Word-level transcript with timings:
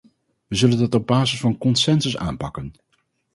We 0.47 0.55
zullen 0.55 0.77
dat 0.77 0.95
op 0.95 1.07
basis 1.07 1.39
van 1.39 1.57
consensus 1.57 2.17
aanpakken. 2.17 2.73